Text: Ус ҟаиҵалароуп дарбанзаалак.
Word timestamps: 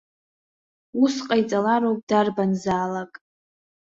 Ус 1.03 1.15
ҟаиҵалароуп 1.27 1.99
дарбанзаалак. 2.09 3.11